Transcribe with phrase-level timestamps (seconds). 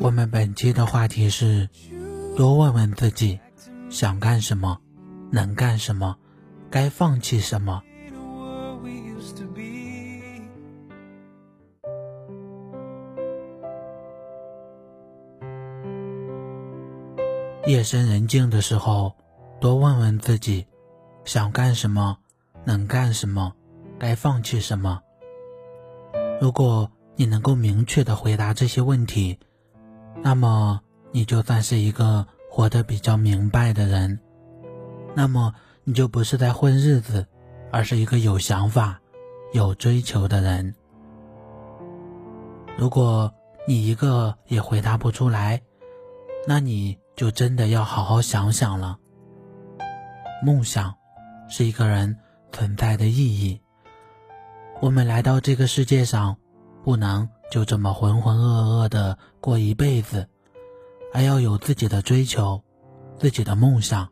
[0.00, 1.68] 我们本期的话题是：
[2.36, 3.38] 多问问自己，
[3.90, 4.78] 想干什么，
[5.30, 6.16] 能干什么，
[6.70, 7.82] 该放弃什么。
[17.66, 19.14] 夜深人静的时候，
[19.60, 20.66] 多问问自己，
[21.24, 22.18] 想干什么。
[22.68, 23.54] 能干什么，
[23.98, 25.00] 该放弃什么？
[26.38, 29.38] 如果你能够明确的回答这些问题，
[30.22, 30.78] 那么
[31.10, 34.20] 你就算是一个活得比较明白的人。
[35.14, 37.26] 那么你就不是在混日子，
[37.72, 39.00] 而是一个有想法、
[39.54, 40.74] 有追求的人。
[42.76, 43.32] 如果
[43.66, 45.62] 你一个也回答不出来，
[46.46, 48.98] 那你就真的要好好想想了。
[50.44, 50.94] 梦想
[51.48, 52.14] 是一个人。
[52.52, 53.60] 存在的意义。
[54.80, 56.36] 我们来到这个世界上，
[56.84, 60.28] 不能就这么浑浑噩噩的过一辈子，
[61.12, 62.62] 还要有自己的追求，
[63.18, 64.08] 自己的梦想。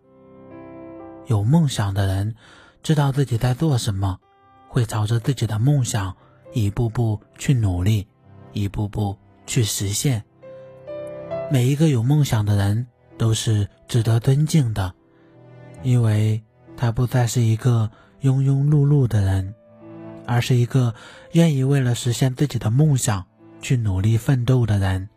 [1.27, 2.35] 有梦想的人，
[2.83, 4.19] 知道自己在做什么，
[4.69, 6.17] 会朝着自己的梦想
[6.53, 8.09] 一步步去努力，
[8.53, 10.25] 一步步去实现。
[11.49, 14.93] 每一个有梦想的人都是值得尊敬的，
[15.85, 16.43] 因为
[16.77, 17.89] 他不再是一个。
[18.27, 19.55] 庸庸碌碌的人，
[20.27, 20.93] 而是一个
[21.31, 23.25] 愿意为了实现自己的梦想
[23.63, 25.09] 去努力奋斗的人。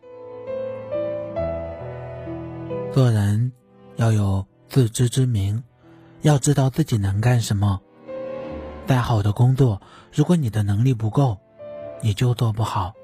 [2.92, 3.50] 做人
[3.96, 5.64] 要有自知之明，
[6.22, 7.80] 要知道自己能干什么。
[8.86, 9.82] 再好的工作，
[10.12, 11.36] 如果你的能力不够，
[12.02, 12.94] 你就做不好。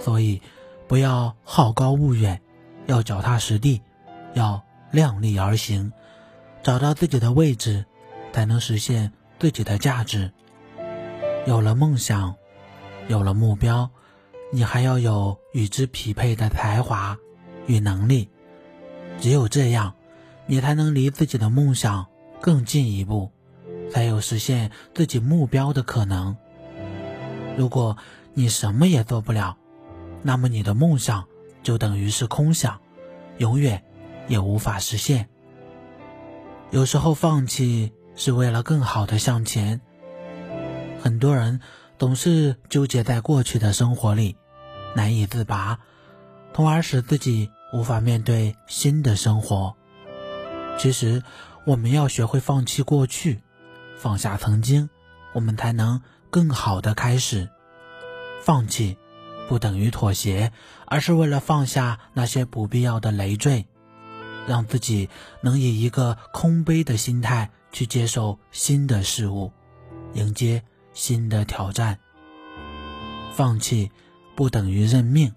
[0.00, 0.40] 所以，
[0.88, 2.40] 不要好高骛远，
[2.86, 3.82] 要脚踏实地，
[4.32, 5.92] 要量力而行，
[6.62, 7.84] 找到自己的位置。
[8.36, 10.30] 才能实现自己的价值。
[11.46, 12.34] 有了梦想，
[13.08, 13.88] 有了目标，
[14.52, 17.16] 你还要有与之匹配的才华
[17.66, 18.28] 与能力。
[19.18, 19.94] 只有这样，
[20.44, 22.06] 你才能离自己的梦想
[22.38, 23.30] 更进一步，
[23.90, 26.36] 才有实现自己目标的可能。
[27.56, 27.96] 如果
[28.34, 29.56] 你什么也做不了，
[30.22, 31.24] 那么你的梦想
[31.62, 32.78] 就等于是空想，
[33.38, 33.82] 永远
[34.28, 35.26] 也无法实现。
[36.70, 37.94] 有时候放弃。
[38.16, 39.80] 是为了更好的向前。
[41.00, 41.60] 很多人
[41.98, 44.36] 总是纠结在过去的生活里，
[44.94, 45.78] 难以自拔，
[46.52, 49.76] 从而使自己无法面对新的生活。
[50.78, 51.22] 其实，
[51.64, 53.42] 我们要学会放弃过去，
[53.96, 54.90] 放下曾经，
[55.32, 56.00] 我们才能
[56.30, 57.48] 更好的开始。
[58.42, 58.96] 放弃
[59.48, 60.52] 不等于妥协，
[60.86, 63.66] 而是为了放下那些不必要的累赘，
[64.46, 65.08] 让自己
[65.40, 67.50] 能以一个空杯的心态。
[67.76, 69.52] 去接受新的事物，
[70.14, 70.62] 迎接
[70.94, 71.98] 新的挑战。
[73.34, 73.92] 放弃
[74.34, 75.34] 不等于认命，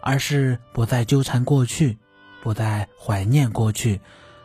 [0.00, 1.98] 而是不再纠缠过去，
[2.42, 4.00] 不再怀念过去，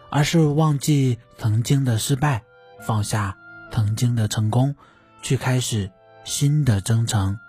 [0.10, 2.44] 而是忘记曾经的失败，
[2.86, 3.38] 放下
[3.72, 4.76] 曾经的成功，
[5.22, 5.90] 去开始
[6.26, 7.40] 新的征程。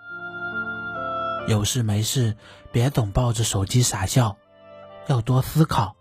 [1.48, 2.36] 有事没事，
[2.70, 4.36] 别总抱着手机傻笑，
[5.08, 5.96] 要多思考，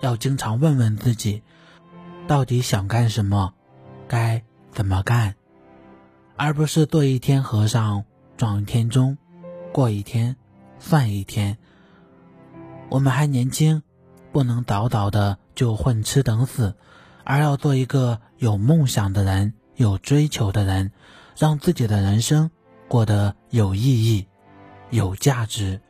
[0.00, 1.42] 要经常问问自己。
[2.26, 3.52] 到底想干什么？
[4.08, 4.42] 该
[4.72, 5.34] 怎么干？
[6.36, 8.04] 而不是做一天和尚
[8.36, 9.18] 撞一天钟，
[9.72, 10.36] 过一天
[10.78, 11.58] 算一天。
[12.88, 13.82] 我们还年轻，
[14.32, 16.74] 不能早早的就混吃等死，
[17.24, 20.92] 而要做一个有梦想的人、有追求的人，
[21.36, 22.50] 让自己的人生
[22.88, 24.26] 过得有意义、
[24.90, 25.80] 有价值。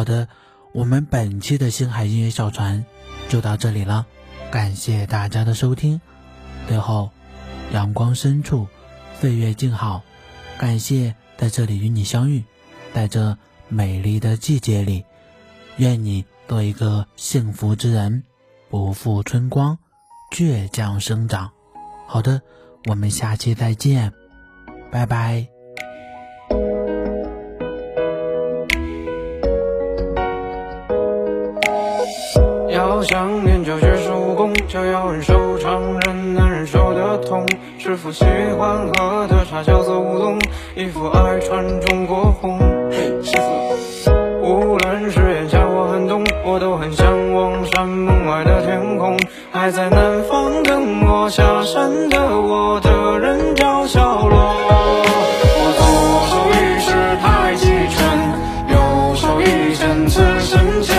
[0.00, 0.28] 好的，
[0.72, 2.86] 我们本期的星海音乐小船
[3.28, 4.06] 就到这里了，
[4.50, 6.00] 感谢大家的收听。
[6.66, 7.10] 最后，
[7.74, 8.66] 阳光深处，
[9.20, 10.00] 岁月静好，
[10.56, 12.42] 感谢在这里与你相遇，
[12.94, 13.36] 在这
[13.68, 15.04] 美丽的季节里，
[15.76, 18.24] 愿你做一个幸福之人，
[18.70, 19.76] 不负春光，
[20.34, 21.50] 倔强生长。
[22.06, 22.40] 好的，
[22.86, 24.10] 我们下期再见，
[24.90, 25.49] 拜拜。
[33.02, 37.46] 想念就去手武功，就要忍受常人难忍受的痛。
[37.78, 38.24] 师傅喜
[38.58, 40.38] 欢喝的茶叫做乌龙，
[40.76, 42.58] 衣服爱穿中国红。
[43.22, 43.36] 师
[44.04, 44.12] 傅，
[44.42, 49.16] 无论是炎夏或寒冬，我都很向往山门外的天空。
[49.50, 54.36] 还在南方等我下山的我的人叫小罗。
[55.62, 55.82] 我左
[56.28, 56.92] 手一式
[57.22, 57.98] 太极拳，
[58.68, 58.76] 右
[59.14, 60.94] 手一剑刺身前，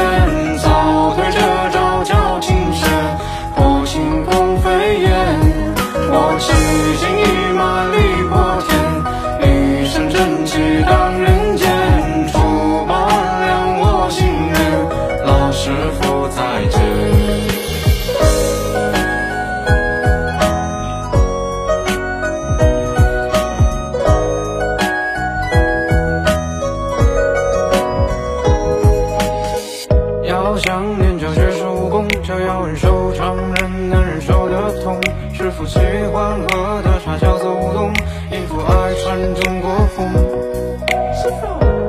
[35.66, 35.80] 喜
[36.12, 37.94] 欢喝的茶叫做乌龙，
[38.32, 40.12] 衣服爱穿中国风。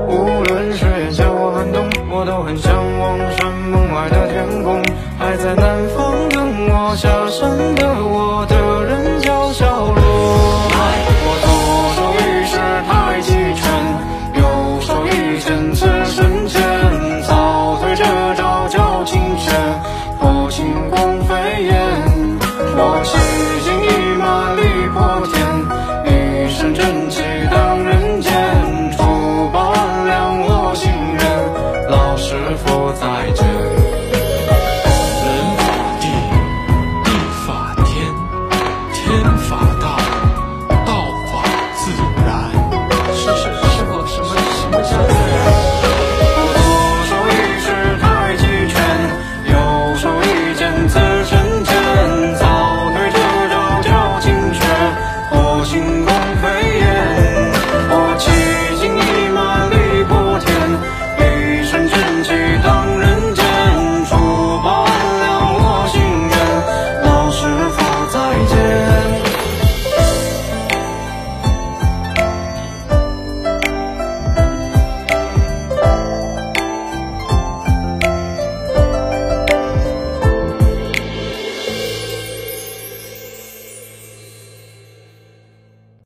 [0.08, 4.82] 无论是炎夏或寒冬，我都很向往山门外的天空。
[5.18, 8.44] 还在南方等我下山的我